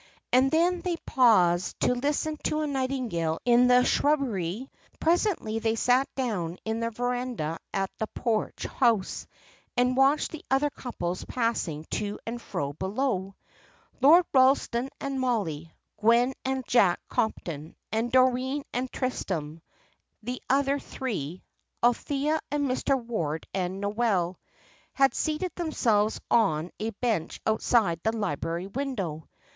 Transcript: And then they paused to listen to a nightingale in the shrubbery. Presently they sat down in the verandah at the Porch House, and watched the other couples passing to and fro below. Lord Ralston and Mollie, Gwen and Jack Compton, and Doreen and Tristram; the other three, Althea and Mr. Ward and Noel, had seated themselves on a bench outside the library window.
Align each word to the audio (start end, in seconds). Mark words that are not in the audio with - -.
And 0.33 0.49
then 0.49 0.81
they 0.81 0.97
paused 1.05 1.79
to 1.81 1.93
listen 1.93 2.35
to 2.45 2.61
a 2.61 2.65
nightingale 2.65 3.37
in 3.45 3.67
the 3.67 3.83
shrubbery. 3.85 4.67
Presently 4.99 5.59
they 5.59 5.75
sat 5.75 6.09
down 6.15 6.57
in 6.65 6.79
the 6.79 6.89
verandah 6.89 7.59
at 7.71 7.91
the 7.99 8.07
Porch 8.07 8.63
House, 8.63 9.27
and 9.77 9.95
watched 9.95 10.31
the 10.31 10.43
other 10.49 10.71
couples 10.71 11.23
passing 11.25 11.85
to 11.91 12.17
and 12.25 12.41
fro 12.41 12.73
below. 12.73 13.35
Lord 14.01 14.25
Ralston 14.33 14.89
and 14.99 15.19
Mollie, 15.19 15.71
Gwen 15.99 16.33
and 16.43 16.65
Jack 16.65 16.99
Compton, 17.07 17.75
and 17.91 18.11
Doreen 18.11 18.63
and 18.73 18.91
Tristram; 18.91 19.61
the 20.23 20.41
other 20.49 20.79
three, 20.79 21.43
Althea 21.83 22.39
and 22.49 22.67
Mr. 22.67 22.99
Ward 22.99 23.45
and 23.53 23.79
Noel, 23.79 24.39
had 24.93 25.13
seated 25.13 25.51
themselves 25.53 26.19
on 26.31 26.71
a 26.79 26.89
bench 26.89 27.39
outside 27.45 27.99
the 28.01 28.17
library 28.17 28.65
window. 28.65 29.29